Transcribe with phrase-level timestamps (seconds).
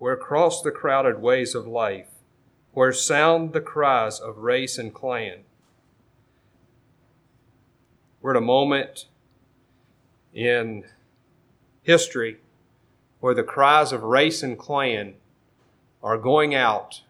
[0.00, 2.08] where cross the crowded ways of life,
[2.72, 5.40] where sound the cries of race and clan.
[8.22, 9.04] We're at a moment
[10.32, 10.84] in
[11.82, 12.38] history
[13.20, 15.16] where the cries of race and clan
[16.02, 17.02] are going out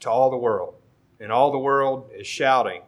[0.00, 0.74] to all the world.
[1.20, 2.82] And all the world is shouting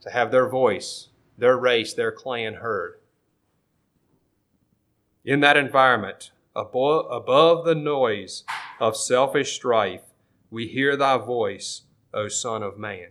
[0.00, 2.98] to have their voice, their race, their clan heard.
[5.24, 8.42] In that environment, above, above the noise
[8.80, 10.02] of selfish strife,
[10.50, 13.08] we hear thy voice, O Son of Man.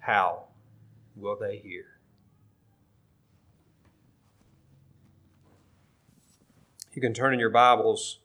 [0.00, 0.46] How
[1.14, 1.84] will they hear?
[6.92, 8.18] You can turn in your Bibles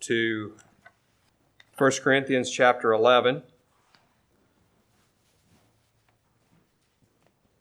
[0.00, 0.52] to
[1.76, 3.42] 1 Corinthians chapter 11.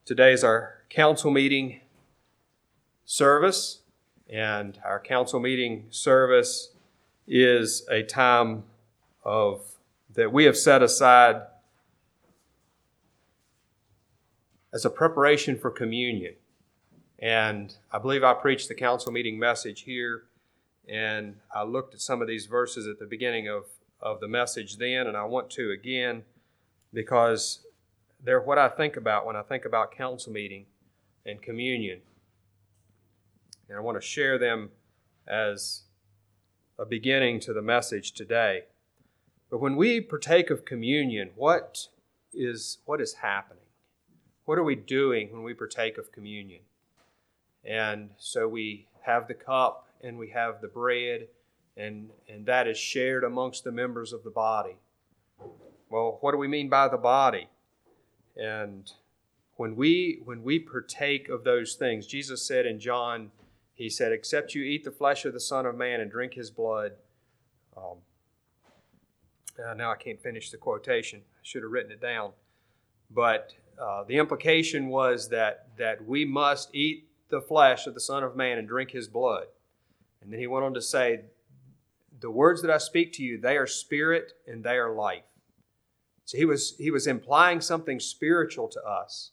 [0.05, 1.79] Today is our council meeting
[3.03, 3.80] service,
[4.31, 6.69] and our council meeting service
[7.27, 8.63] is a time
[9.23, 9.61] of
[10.15, 11.41] that we have set aside
[14.73, 16.33] as a preparation for communion.
[17.19, 20.23] And I believe I preached the council meeting message here,
[20.89, 23.65] and I looked at some of these verses at the beginning of,
[24.01, 26.23] of the message then, and I want to again
[26.93, 27.59] because
[28.23, 30.65] they're what I think about when I think about council meeting
[31.25, 31.99] and communion.
[33.71, 34.69] And I want to share them
[35.25, 35.83] as
[36.77, 38.65] a beginning to the message today.
[39.49, 41.87] But when we partake of communion, what
[42.33, 43.63] is what is happening?
[44.43, 46.63] What are we doing when we partake of communion?
[47.63, 51.29] And so we have the cup and we have the bread,
[51.77, 54.75] and, and that is shared amongst the members of the body.
[55.89, 57.47] Well, what do we mean by the body?
[58.35, 58.91] And
[59.55, 63.31] when we when we partake of those things, Jesus said in John,
[63.73, 66.51] He said, "Except you eat the flesh of the Son of Man and drink His
[66.51, 66.93] blood."
[67.75, 67.97] Um,
[69.63, 71.19] uh, now I can't finish the quotation.
[71.19, 72.31] I should have written it down,
[73.09, 78.23] but uh, the implication was that that we must eat the flesh of the Son
[78.23, 79.47] of Man and drink His blood.
[80.21, 81.25] And then He went on to say,
[82.19, 85.23] "The words that I speak to you, they are spirit and they are life."
[86.31, 89.31] So he was he was implying something spiritual to us.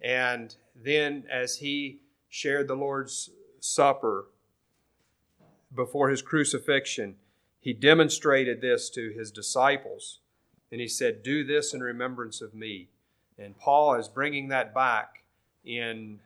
[0.00, 3.30] And then as he shared the Lord's
[3.62, 4.26] supper
[5.74, 7.16] before his crucifixion,
[7.60, 10.18] he demonstrated this to his disciples.
[10.70, 12.88] And he said, "Do this in remembrance of me."
[13.38, 15.22] And Paul is bringing that back
[15.64, 16.20] in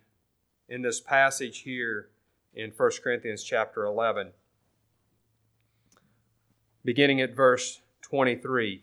[0.68, 2.08] in this passage here
[2.54, 4.32] in 1 Corinthians chapter 11
[6.84, 8.82] beginning at verse 23.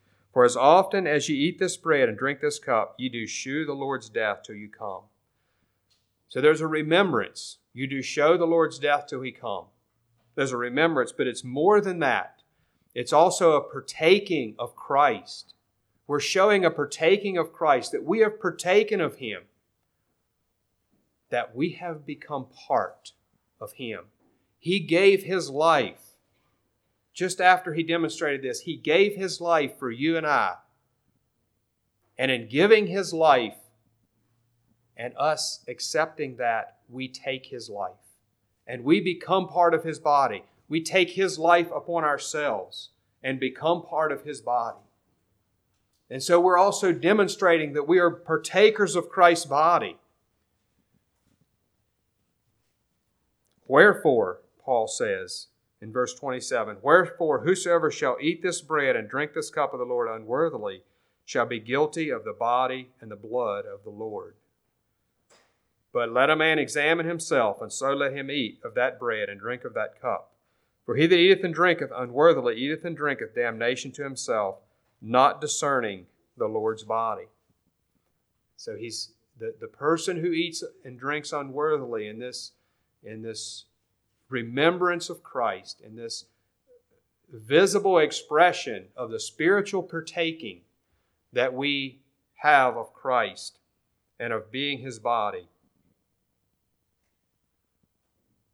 [0.33, 3.65] For as often as ye eat this bread and drink this cup, ye do shew
[3.65, 5.03] the Lord's death till you come.
[6.29, 7.57] So there's a remembrance.
[7.73, 9.65] You do show the Lord's death till he come.
[10.35, 12.43] There's a remembrance, but it's more than that.
[12.95, 15.53] It's also a partaking of Christ.
[16.07, 19.43] We're showing a partaking of Christ, that we have partaken of him,
[21.29, 23.11] that we have become part
[23.59, 24.05] of him.
[24.57, 26.10] He gave his life
[27.13, 30.55] just after he demonstrated this, he gave his life for you and I.
[32.17, 33.57] And in giving his life
[34.95, 37.93] and us accepting that, we take his life
[38.67, 40.43] and we become part of his body.
[40.69, 42.89] We take his life upon ourselves
[43.23, 44.77] and become part of his body.
[46.09, 49.97] And so we're also demonstrating that we are partakers of Christ's body.
[53.65, 55.47] Wherefore, Paul says,
[55.81, 59.85] in verse 27 Wherefore, whosoever shall eat this bread and drink this cup of the
[59.85, 60.83] Lord unworthily
[61.25, 64.35] shall be guilty of the body and the blood of the Lord.
[65.93, 69.39] But let a man examine himself, and so let him eat of that bread and
[69.39, 70.31] drink of that cup.
[70.85, 74.57] For he that eateth and drinketh unworthily eateth and drinketh damnation to himself,
[75.01, 76.05] not discerning
[76.37, 77.27] the Lord's body.
[78.55, 82.51] So he's the, the person who eats and drinks unworthily in this
[83.03, 83.65] in this
[84.31, 86.25] remembrance of Christ and this
[87.31, 90.61] visible expression of the spiritual partaking
[91.33, 91.99] that we
[92.35, 93.59] have of Christ
[94.19, 95.47] and of being his body.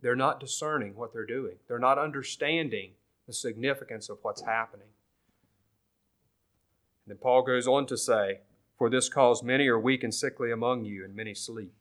[0.01, 1.56] they're not discerning what they're doing.
[1.68, 2.91] They're not understanding
[3.25, 4.88] the significance of what's happening.
[7.06, 8.39] And then Paul goes on to say,
[8.77, 11.74] For this cause many are weak and sickly among you, and many sleep.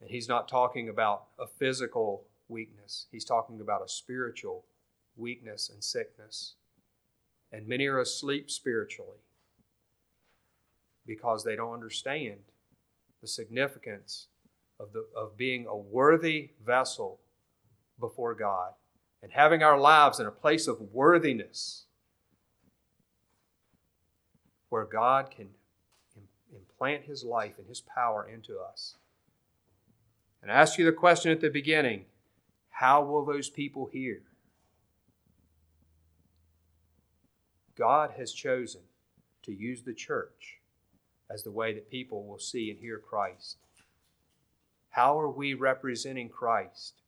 [0.00, 4.64] And he's not talking about a physical weakness, he's talking about a spiritual
[5.16, 6.54] weakness and sickness.
[7.52, 9.18] And many are asleep spiritually
[11.06, 12.38] because they don't understand
[13.22, 14.26] the significance
[14.78, 17.20] of, the, of being a worthy vessel
[17.98, 18.72] before God
[19.22, 21.84] and having our lives in a place of worthiness
[24.68, 25.48] where God can
[26.54, 28.96] implant His life and His power into us.
[30.42, 32.04] And I asked you the question at the beginning
[32.76, 34.20] how will those people hear?
[37.74, 38.82] God has chosen
[39.44, 40.58] to use the church
[41.30, 43.56] as the way that people will see and hear Christ.
[44.90, 47.00] How are we representing Christ?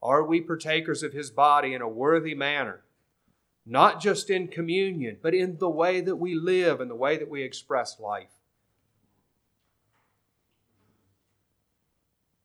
[0.00, 2.82] Are we partakers of his body in a worthy manner?
[3.66, 7.28] Not just in communion, but in the way that we live and the way that
[7.28, 8.39] we express life.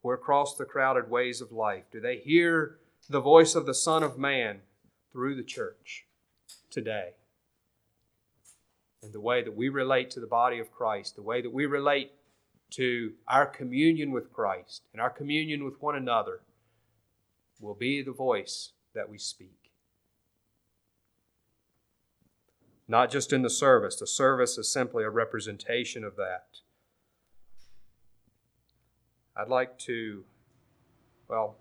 [0.06, 1.86] We're across the crowded ways of life.
[1.92, 2.78] Do they hear
[3.10, 4.62] the voice of the Son of Man
[5.12, 6.06] through the church
[6.70, 7.14] today?
[9.02, 11.66] and the way that we relate to the body of Christ, the way that we
[11.66, 12.12] relate
[12.72, 16.42] to our communion with Christ and our communion with one another
[17.60, 19.72] will be the voice that we speak.
[22.88, 26.46] Not just in the service, the service is simply a representation of that.
[29.38, 30.24] I'd like to,
[31.28, 31.56] well,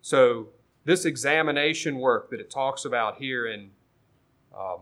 [0.00, 0.48] so
[0.84, 3.70] this examination work that it talks about here in
[4.56, 4.80] um,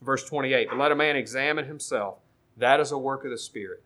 [0.00, 2.18] Verse 28 But let a man examine himself.
[2.56, 3.82] That is a work of the Spirit.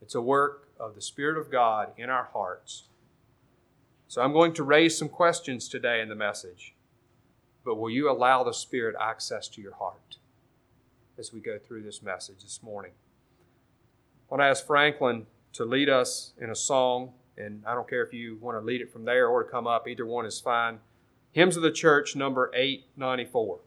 [0.00, 2.84] It's a work of the Spirit of God in our hearts.
[4.06, 6.74] So I'm going to raise some questions today in the message.
[7.64, 10.16] But will you allow the Spirit access to your heart
[11.18, 12.92] as we go through this message this morning?
[14.28, 18.12] Want to ask Franklin to lead us in a song, and I don't care if
[18.12, 20.80] you want to lead it from there or to come up, either one is fine.
[21.32, 23.60] Hymns of the Church, number 894.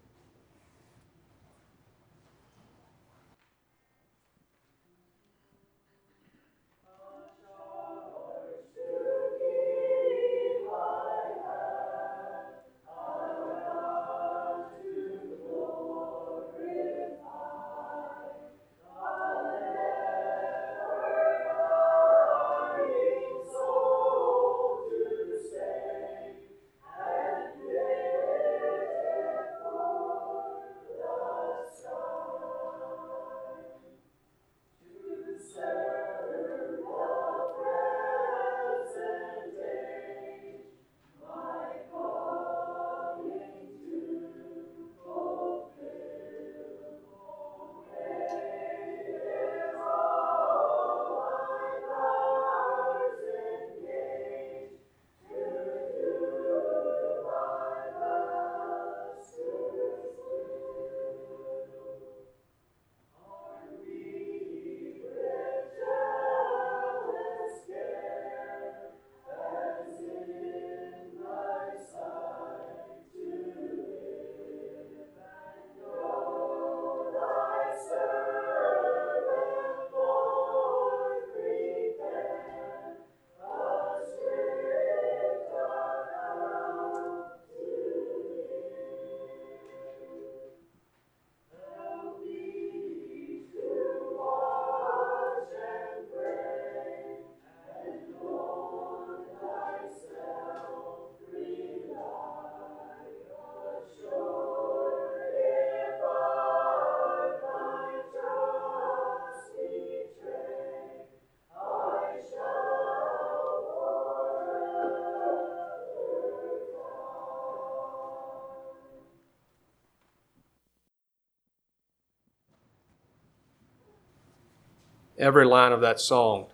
[125.17, 126.47] Every line of that song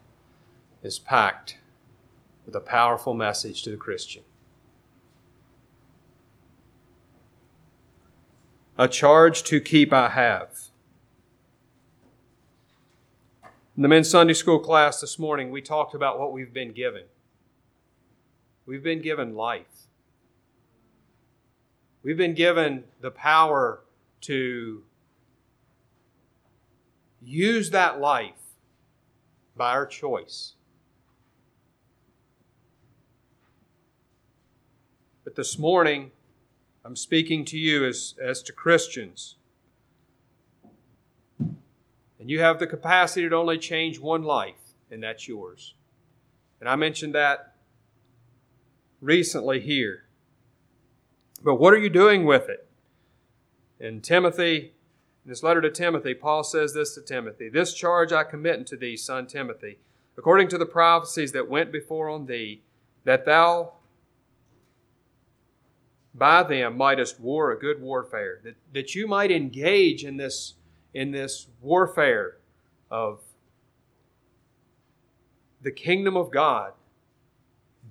[0.84, 1.58] is packed
[2.46, 4.24] with a powerful message to the Christian.
[8.78, 10.70] A charge to keep I have.
[13.76, 17.04] In the men's Sunday school class this morning, we talked about what we've been given.
[18.66, 19.88] We've been given life.
[22.04, 23.82] We've been given the power
[24.22, 24.84] to
[27.22, 28.47] use that life
[29.58, 30.54] by our choice.
[35.24, 36.12] But this morning,
[36.86, 39.36] I'm speaking to you as, as to Christians.
[41.40, 45.76] And you have the capacity to only change one life, and that's yours.
[46.60, 47.56] And I mentioned that
[49.02, 50.06] recently here.
[51.44, 52.68] But what are you doing with it?
[53.80, 54.74] In Timothy
[55.28, 58.78] in his letter to Timothy, Paul says this to Timothy This charge I commit unto
[58.78, 59.78] thee, son Timothy,
[60.18, 62.62] according to the prophecies that went before on thee,
[63.04, 63.74] that thou
[66.16, 70.54] by them mightest war a good warfare, that, that you might engage in this,
[70.94, 72.38] in this warfare
[72.90, 73.20] of
[75.62, 76.72] the kingdom of God,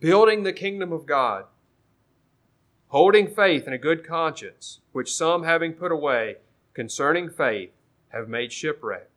[0.01, 1.45] building the kingdom of God,
[2.89, 6.37] holding faith and a good conscience, which some having put away
[6.77, 7.71] concerning faith
[8.11, 9.09] have made shipwreck.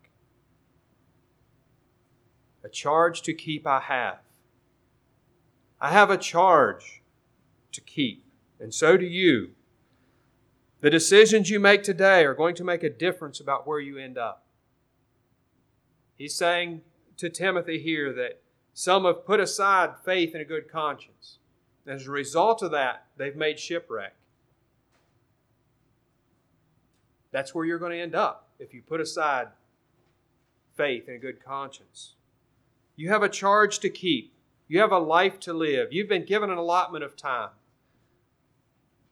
[2.64, 4.20] A charge to keep I have.
[5.82, 7.02] I have a charge
[7.74, 8.24] to keep,
[8.62, 9.50] and so do you.
[10.80, 14.18] The decisions you make today are going to make a difference about where you end
[14.18, 14.46] up.
[16.18, 16.80] He's saying
[17.18, 18.42] to Timothy here that
[18.74, 21.40] some have put aside faith and a good conscience.
[21.86, 24.14] As a result of that, they've made shipwreck.
[27.32, 29.48] That's where you're going to end up if you put aside
[30.76, 32.16] faith and a good conscience.
[32.96, 34.34] You have a charge to keep.
[34.68, 35.90] You have a life to live.
[35.92, 37.50] You've been given an allotment of time.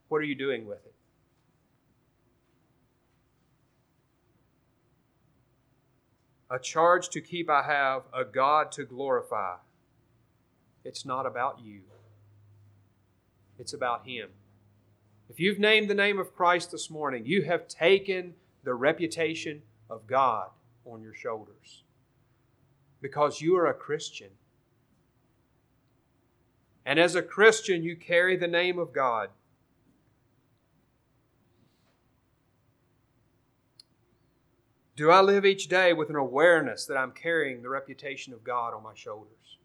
[0.08, 0.94] What are you doing with it?
[6.50, 9.56] A charge to keep I have, a God to glorify.
[10.86, 11.82] It's not about you,
[13.60, 14.30] it's about Him.
[15.30, 20.08] If you've named the name of Christ this morning, you have taken the reputation of
[20.08, 20.50] God
[20.86, 21.84] on your shoulders
[23.02, 24.30] because you are a Christian.
[26.86, 29.30] And as a Christian, you carry the name of God.
[34.96, 38.74] Do I live each day with an awareness that I'm carrying the reputation of God
[38.74, 39.58] on my shoulders?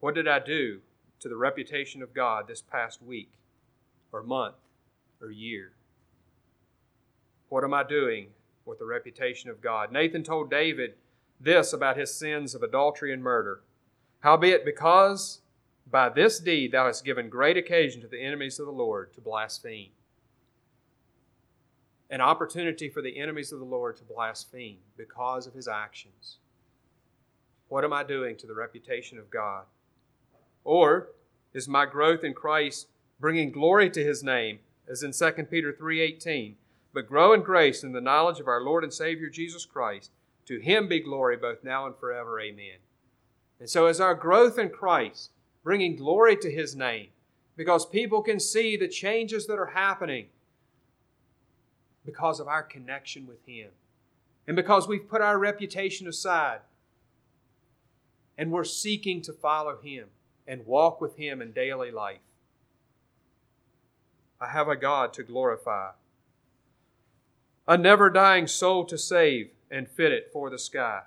[0.00, 0.80] What did I do
[1.22, 3.30] to the reputation of God this past week,
[4.12, 4.56] or month,
[5.20, 5.72] or year?
[7.48, 8.28] What am I doing
[8.64, 9.92] with the reputation of God?
[9.92, 10.94] Nathan told David
[11.40, 13.60] this about his sins of adultery and murder.
[14.20, 15.40] Howbeit, because
[15.88, 19.20] by this deed thou hast given great occasion to the enemies of the Lord to
[19.20, 19.90] blaspheme.
[22.10, 26.38] An opportunity for the enemies of the Lord to blaspheme because of his actions.
[27.68, 29.64] What am I doing to the reputation of God?
[30.64, 31.08] Or
[31.52, 32.88] is my growth in Christ
[33.20, 36.56] bringing glory to his name, as in 2 Peter 3:18,
[36.92, 40.10] but grow in grace and the knowledge of our Lord and Savior Jesus Christ.
[40.46, 42.40] To him be glory both now and forever.
[42.40, 42.78] Amen.
[43.60, 45.30] And so is our growth in Christ
[45.62, 47.10] bringing glory to his name
[47.56, 50.26] because people can see the changes that are happening
[52.04, 53.70] because of our connection with him.
[54.46, 56.60] And because we've put our reputation aside
[58.36, 60.08] and we're seeking to follow him
[60.46, 62.20] and walk with Him in daily life.
[64.40, 65.90] I have a God to glorify,
[67.68, 71.02] a never dying soul to save and fit it for the sky.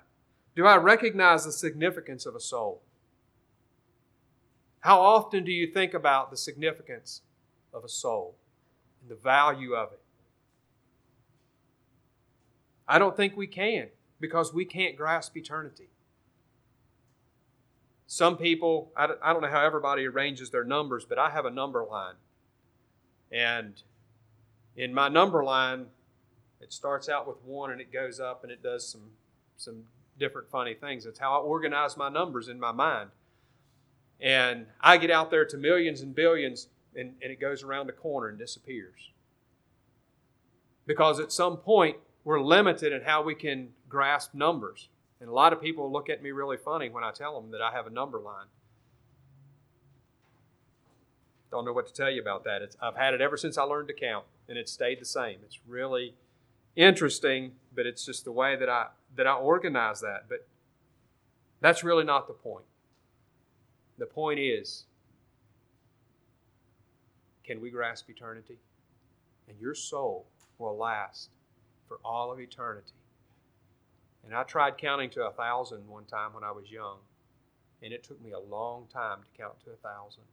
[0.54, 2.80] Do I recognize the significance of a soul?
[4.80, 7.20] How often do you think about the significance
[7.74, 8.36] of a soul
[9.02, 10.00] and the value of it?
[12.88, 13.88] I don't think we can
[14.20, 15.88] because we can't grasp eternity.
[18.06, 21.84] Some people, I don't know how everybody arranges their numbers, but I have a number
[21.84, 22.14] line.
[23.32, 23.74] And
[24.76, 25.86] in my number line,
[26.60, 29.10] it starts out with one and it goes up and it does some,
[29.56, 29.84] some
[30.18, 31.04] different funny things.
[31.04, 33.10] It's how I organize my numbers in my mind.
[34.20, 37.92] And I get out there to millions and billions and, and it goes around the
[37.92, 39.10] corner and disappears.
[40.86, 44.88] Because at some point, we're limited in how we can grasp numbers.
[45.20, 47.62] And a lot of people look at me really funny when I tell them that
[47.62, 48.46] I have a number line.
[51.50, 52.60] Don't know what to tell you about that.
[52.60, 55.38] It's, I've had it ever since I learned to count, and it's stayed the same.
[55.44, 56.14] It's really
[56.74, 60.24] interesting, but it's just the way that I that I organize that.
[60.28, 60.46] But
[61.60, 62.66] that's really not the point.
[63.96, 64.84] The point is,
[67.44, 68.58] can we grasp eternity?
[69.48, 70.26] And your soul
[70.58, 71.30] will last
[71.88, 72.92] for all of eternity.
[74.26, 76.98] And I tried counting to a thousand one time when I was young,
[77.80, 80.24] and it took me a long time to count to a thousand.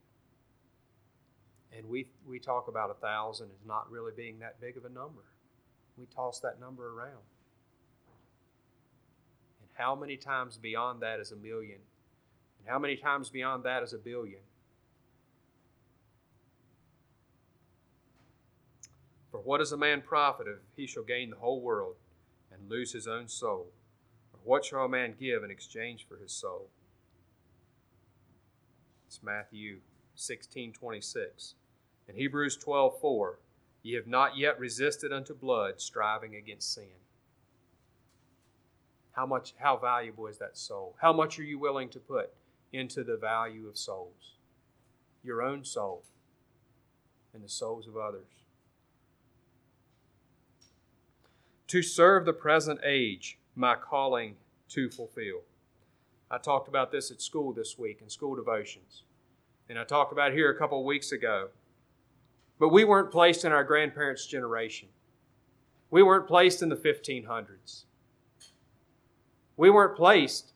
[1.78, 4.90] And we, we talk about a thousand as not really being that big of a
[4.90, 5.22] number.
[5.96, 7.22] We toss that number around.
[9.62, 11.80] And how many times beyond that is a million?
[12.60, 14.42] And how many times beyond that is a billion?
[19.30, 21.96] For what is a man profit if he shall gain the whole world
[22.52, 23.68] and lose his own soul?
[24.44, 26.70] What shall a man give in exchange for his soul?
[29.08, 29.80] It's Matthew
[30.16, 31.56] 16 26.
[32.08, 33.40] In Hebrews 12 4,
[33.84, 37.00] ye have not yet resisted unto blood, striving against sin.
[39.14, 40.96] How much how valuable is that soul?
[41.02, 42.34] How much are you willing to put
[42.72, 44.36] into the value of souls?
[45.24, 46.04] Your own soul
[47.34, 48.44] and the souls of others.
[51.74, 54.36] to serve the present age, my calling
[54.70, 55.42] to fulfill.
[56.32, 59.04] I talked about this at school this week in school devotions.
[59.70, 61.50] And I talked about here a couple of weeks ago.
[62.60, 64.90] But we weren't placed in our grandparents' generation.
[65.90, 67.84] We weren't placed in the 1500s.
[69.58, 70.54] We weren't placed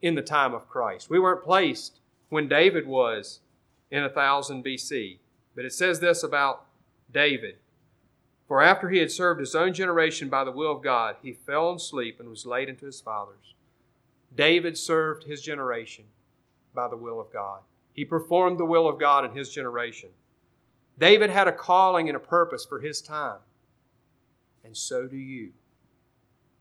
[0.00, 1.10] in the time of Christ.
[1.10, 3.40] We weren't placed when David was
[3.90, 5.18] in 1000 BC.
[5.54, 6.66] But it says this about
[7.12, 7.56] David
[8.52, 11.72] for after he had served his own generation by the will of God, he fell
[11.72, 13.54] asleep and was laid into his fathers.
[14.36, 16.04] David served his generation
[16.74, 17.60] by the will of God.
[17.94, 20.10] He performed the will of God in his generation.
[20.98, 23.38] David had a calling and a purpose for his time.
[24.66, 25.52] And so do you.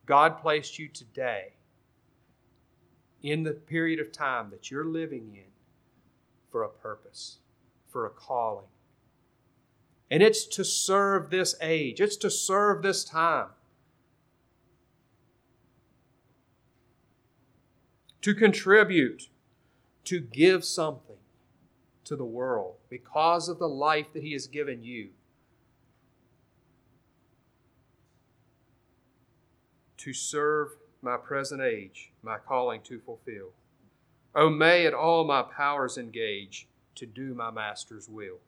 [0.06, 1.56] God placed you today
[3.22, 5.52] in the period of time that you're living in
[6.54, 7.40] for a purpose,
[7.90, 8.71] for a calling.
[10.12, 13.48] And it's to serve this age, it's to serve this time.
[18.22, 19.30] To contribute,
[20.04, 21.16] to give something
[22.04, 25.10] to the world because of the life that He has given you.
[29.98, 33.52] To serve my present age, my calling to fulfill.
[34.36, 38.40] O may at all my powers engage to do my Master's will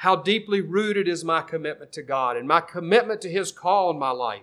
[0.00, 3.98] how deeply rooted is my commitment to God and my commitment to His call in
[3.98, 4.40] my life.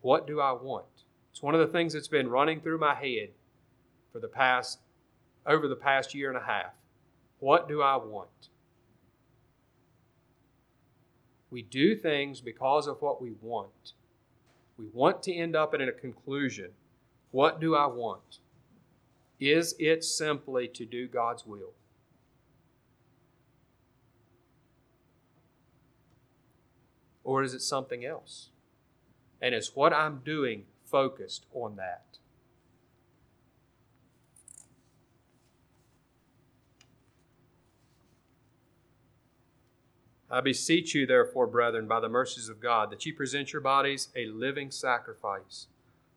[0.00, 1.04] What do I want?
[1.30, 3.28] It's one of the things that's been running through my head
[4.12, 4.80] for the past
[5.46, 6.72] over the past year and a half.
[7.38, 8.48] What do I want?
[11.50, 13.92] We do things because of what we want.
[14.76, 16.70] We want to end up in a conclusion.
[17.30, 18.40] What do I want?
[19.38, 21.74] Is it simply to do God's will?
[27.24, 28.50] Or is it something else?
[29.40, 32.18] And is what I'm doing focused on that?
[40.30, 44.08] I beseech you, therefore, brethren, by the mercies of God, that ye present your bodies
[44.16, 45.68] a living sacrifice,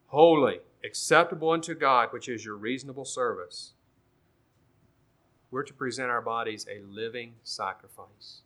[0.08, 3.74] holy, acceptable unto God, which is your reasonable service.
[5.52, 8.41] We're to present our bodies a living sacrifice.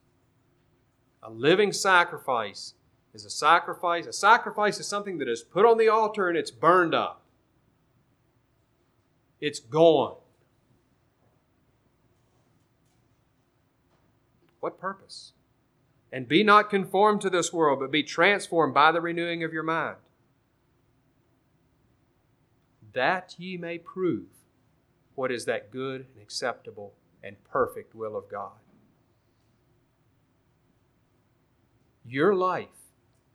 [1.23, 2.73] A living sacrifice
[3.13, 4.07] is a sacrifice.
[4.07, 7.21] A sacrifice is something that is put on the altar and it's burned up.
[9.39, 10.15] It's gone.
[14.59, 15.33] What purpose?
[16.11, 19.63] And be not conformed to this world, but be transformed by the renewing of your
[19.63, 19.97] mind,
[22.93, 24.27] that ye may prove
[25.15, 28.60] what is that good and acceptable and perfect will of God.
[32.05, 32.67] Your life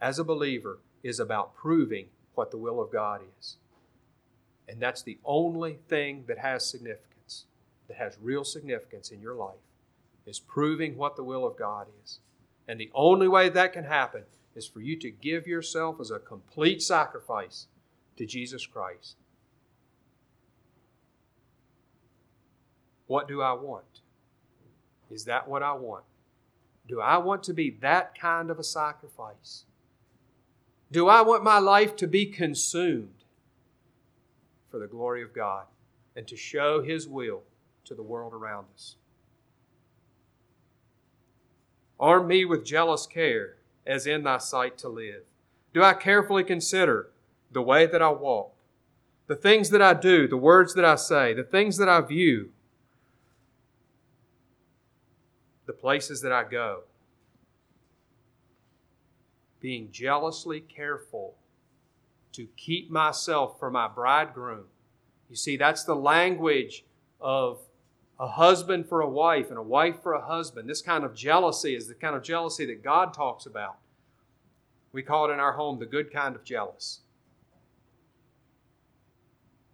[0.00, 3.56] as a believer is about proving what the will of God is.
[4.68, 7.44] And that's the only thing that has significance,
[7.88, 9.54] that has real significance in your life,
[10.26, 12.18] is proving what the will of God is.
[12.66, 14.24] And the only way that can happen
[14.56, 17.66] is for you to give yourself as a complete sacrifice
[18.16, 19.16] to Jesus Christ.
[23.06, 24.00] What do I want?
[25.10, 26.04] Is that what I want?
[26.88, 29.64] Do I want to be that kind of a sacrifice?
[30.90, 33.24] Do I want my life to be consumed
[34.70, 35.64] for the glory of God
[36.14, 37.42] and to show His will
[37.84, 38.96] to the world around us?
[41.98, 45.22] Arm me with jealous care as in thy sight to live.
[45.72, 47.10] Do I carefully consider
[47.50, 48.54] the way that I walk,
[49.26, 52.50] the things that I do, the words that I say, the things that I view,
[55.66, 56.82] the places that I go.
[59.60, 61.34] Being jealously careful
[62.32, 64.64] to keep myself for my bridegroom.
[65.28, 66.84] You see, that's the language
[67.20, 67.60] of
[68.20, 70.68] a husband for a wife and a wife for a husband.
[70.68, 73.76] This kind of jealousy is the kind of jealousy that God talks about.
[74.92, 77.00] We call it in our home the good kind of jealous.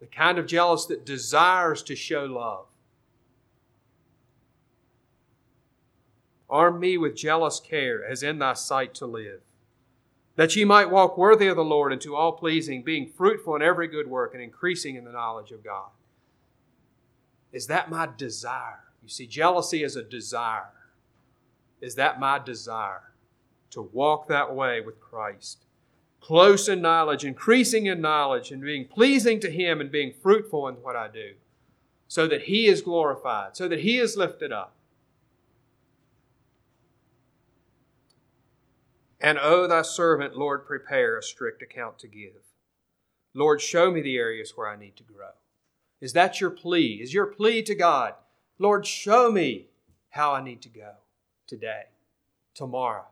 [0.03, 2.65] the kind of jealous that desires to show love.
[6.53, 9.41] Arm me with jealous care as in thy sight to live,
[10.35, 13.63] that ye might walk worthy of the Lord and to all pleasing, being fruitful in
[13.63, 15.89] every good work and increasing in the knowledge of God.
[17.51, 18.83] Is that my desire?
[19.01, 20.69] You see, jealousy is a desire.
[21.81, 23.13] Is that my desire
[23.71, 25.65] to walk that way with Christ?
[26.21, 30.75] Close in knowledge, increasing in knowledge, and being pleasing to Him and being fruitful in
[30.75, 31.33] what I do,
[32.07, 34.75] so that He is glorified, so that He is lifted up.
[39.23, 42.43] And O thy servant, Lord, prepare a strict account to give.
[43.33, 45.31] Lord, show me the areas where I need to grow.
[46.01, 46.99] Is that your plea?
[47.01, 48.15] Is your plea to God,
[48.59, 49.67] Lord, show me
[50.09, 50.91] how I need to go
[51.47, 51.83] today,
[52.53, 53.05] tomorrow?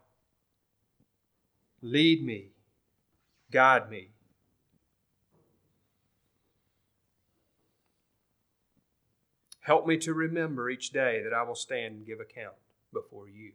[1.82, 2.50] Lead me,
[3.50, 4.10] guide me.
[9.62, 12.56] Help me to remember each day that I will stand and give account
[12.92, 13.54] before you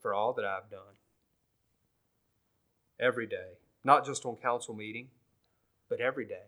[0.00, 0.94] for all that I've done
[2.98, 5.08] every day, not just on council meeting,
[5.88, 6.46] but every day.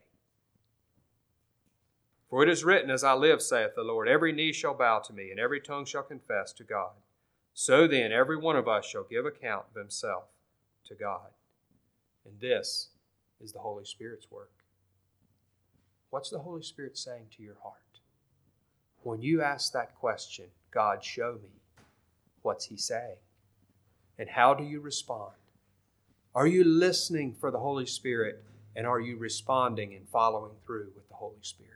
[2.28, 5.12] For it is written, As I live, saith the Lord, every knee shall bow to
[5.12, 6.92] me, and every tongue shall confess to God.
[7.54, 10.24] So then, every one of us shall give account of himself
[10.86, 11.30] to God.
[12.24, 12.88] And this
[13.40, 14.50] is the Holy Spirit's work.
[16.10, 17.74] What's the Holy Spirit saying to your heart?
[19.02, 21.50] When you ask that question, God, show me,
[22.42, 23.16] what's He saying?
[24.18, 25.32] And how do you respond?
[26.34, 28.44] Are you listening for the Holy Spirit
[28.76, 31.72] and are you responding and following through with the Holy Spirit?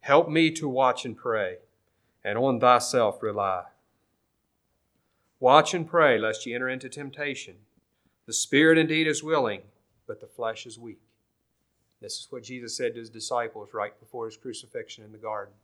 [0.00, 1.56] Help me to watch and pray,
[2.24, 3.64] and on thyself rely.
[5.38, 7.56] Watch and pray, lest ye enter into temptation.
[8.26, 9.62] The spirit indeed is willing,
[10.06, 11.00] but the flesh is weak.
[12.00, 15.54] This is what Jesus said to his disciples right before his crucifixion in the garden.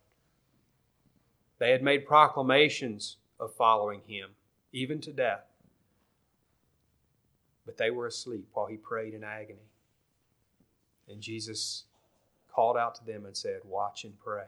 [1.59, 4.31] They had made proclamations of following him
[4.77, 5.45] even to death.
[7.65, 9.71] But they were asleep while he prayed in agony.
[11.09, 11.85] And Jesus
[12.53, 14.47] called out to them and said, Watch and pray,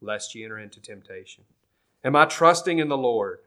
[0.00, 1.44] lest ye enter into temptation.
[2.02, 3.40] Am I trusting in the Lord?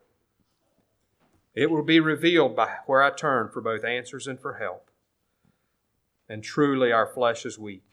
[1.54, 4.90] It will be revealed by where I turn for both answers and for help.
[6.30, 7.84] And truly, our flesh is weak.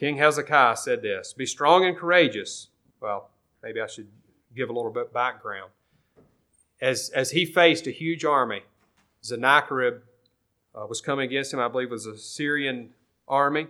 [0.00, 2.68] King Hezekiah said this Be strong and courageous.
[3.00, 3.28] Well,
[3.62, 4.08] maybe I should
[4.56, 5.70] give a little bit background.
[6.80, 8.62] As, as he faced a huge army,
[9.20, 10.00] Sennacherib
[10.74, 12.94] uh, was coming against him, I believe was a Syrian
[13.28, 13.66] army.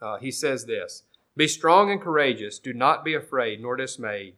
[0.00, 1.02] Uh, he says this
[1.36, 4.34] Be strong and courageous, do not be afraid nor dismayed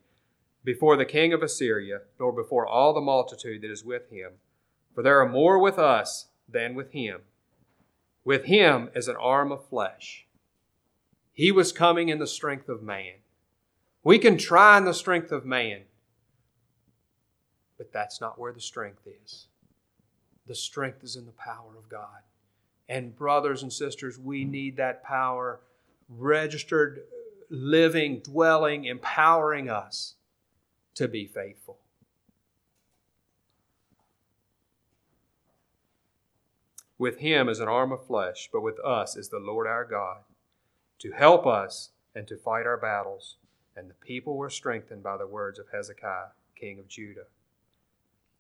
[0.65, 4.33] before the king of Assyria, nor before all the multitude that is with him.
[4.93, 7.21] For there are more with us than with him.
[8.25, 10.27] With him is an arm of flesh
[11.39, 13.13] he was coming in the strength of man.
[14.03, 15.83] We can try in the strength of man,
[17.77, 19.47] but that's not where the strength is.
[20.49, 22.23] The strength is in the power of God.
[22.89, 25.61] And, brothers and sisters, we need that power
[26.09, 27.03] registered,
[27.49, 30.17] living, dwelling, empowering us
[30.97, 31.79] to be faithful.
[36.99, 40.23] With him is an arm of flesh, but with us is the Lord our God
[40.99, 43.37] to help us and to fight our battles.
[43.77, 47.27] And the people were strengthened by the words of Hezekiah, king of Judah.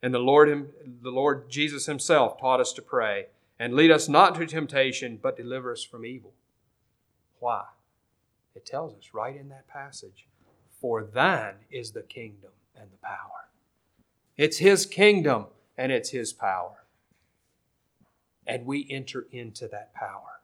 [0.03, 3.27] And the Lord, the Lord Jesus himself taught us to pray
[3.59, 6.33] and lead us not into temptation, but deliver us from evil.
[7.41, 7.65] Why?
[8.55, 10.27] It tells us right in that passage
[10.81, 13.49] For thine is the kingdom and the power.
[14.37, 16.85] It's his kingdom and it's his power.
[18.47, 20.38] And we enter into that power.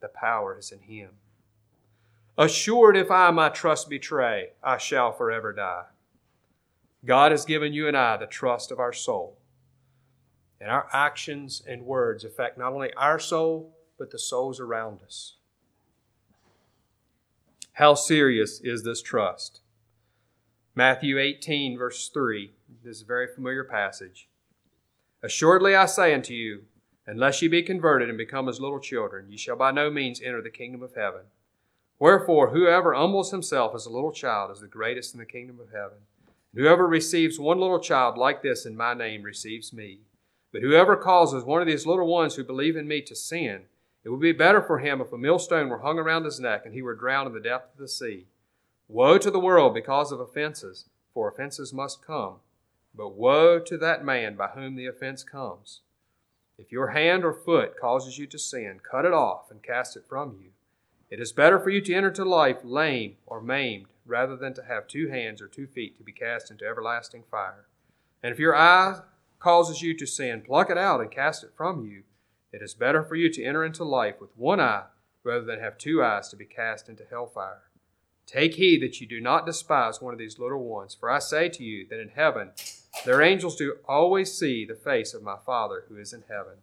[0.00, 1.10] The power is in him.
[2.36, 5.86] Assured if I my trust betray, I shall forever die.
[7.04, 9.38] God has given you and I the trust of our soul.
[10.60, 15.34] And our actions and words affect not only our soul, but the souls around us.
[17.72, 19.60] How serious is this trust?
[20.74, 22.52] Matthew 18, verse 3.
[22.84, 24.28] This is a very familiar passage.
[25.22, 26.62] Assuredly I say unto you,
[27.08, 30.42] Unless ye be converted and become as little children, ye shall by no means enter
[30.42, 31.22] the kingdom of heaven.
[31.98, 35.70] Wherefore, whoever humbles himself as a little child is the greatest in the kingdom of
[35.70, 36.00] heaven.
[36.54, 40.00] Whoever receives one little child like this in my name receives me.
[40.52, 43.62] But whoever causes one of these little ones who believe in me to sin,
[44.04, 46.74] it would be better for him if a millstone were hung around his neck and
[46.74, 48.26] he were drowned in the depth of the sea.
[48.86, 52.40] Woe to the world because of offenses, for offenses must come.
[52.94, 55.80] But woe to that man by whom the offense comes.
[56.58, 60.04] If your hand or foot causes you to sin, cut it off and cast it
[60.08, 60.50] from you.
[61.08, 64.64] It is better for you to enter into life lame or maimed rather than to
[64.64, 67.66] have two hands or two feet to be cast into everlasting fire.
[68.22, 69.00] And if your eye
[69.38, 72.02] causes you to sin, pluck it out and cast it from you.
[72.52, 74.86] It is better for you to enter into life with one eye
[75.22, 77.62] rather than have two eyes to be cast into hellfire.
[78.26, 81.48] Take heed that you do not despise one of these little ones, for I say
[81.50, 82.50] to you that in heaven
[83.04, 86.58] their angels do always see the face of my Father who is in heaven.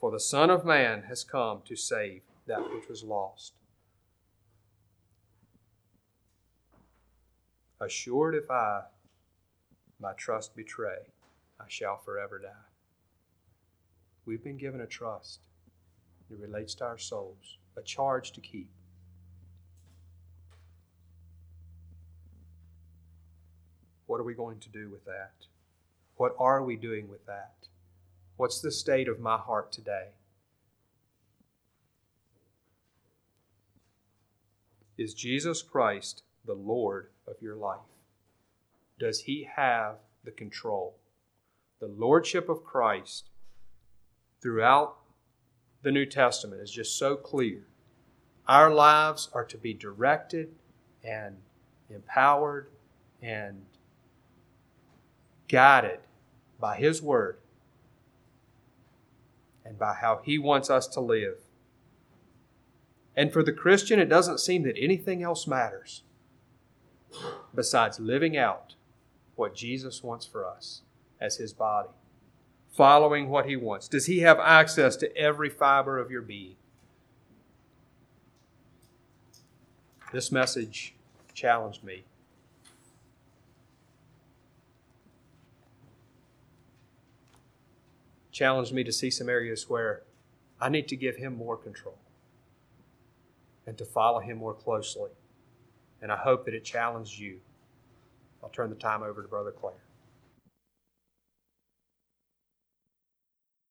[0.00, 3.54] For the Son of Man has come to save that which was lost.
[7.80, 8.82] Assured if I
[10.00, 10.98] my trust betray,
[11.60, 12.48] I shall forever die.
[14.26, 15.40] We've been given a trust.
[16.30, 18.68] It relates to our souls, a charge to keep.
[24.06, 25.32] What are we going to do with that?
[26.16, 27.54] What are we doing with that?
[28.36, 30.08] What's the state of my heart today?
[34.96, 37.80] Is Jesus Christ the Lord of your life?
[38.98, 40.96] Does He have the control?
[41.80, 43.28] The Lordship of Christ
[44.40, 44.96] throughout
[45.82, 47.66] the New Testament is just so clear.
[48.46, 50.54] Our lives are to be directed
[51.02, 51.36] and
[51.90, 52.68] empowered
[53.20, 53.62] and
[55.54, 56.00] guided
[56.58, 57.38] by His Word
[59.64, 61.36] and by how He wants us to live.
[63.14, 66.02] And for the Christian, it doesn't seem that anything else matters
[67.54, 68.74] besides living out
[69.36, 70.82] what Jesus wants for us
[71.20, 71.90] as His body,
[72.72, 73.86] following what He wants.
[73.86, 76.56] Does He have access to every fiber of your being?
[80.12, 80.96] This message
[81.32, 82.02] challenged me.
[88.34, 90.02] Challenged me to see some areas where
[90.60, 91.96] I need to give Him more control
[93.64, 95.10] and to follow Him more closely.
[96.02, 97.38] And I hope that it challenged you.
[98.42, 99.83] I'll turn the time over to Brother Claire.